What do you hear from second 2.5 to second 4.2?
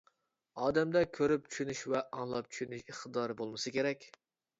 چۈشىنىش ئىقتىدارى بولمىسا كېرەك.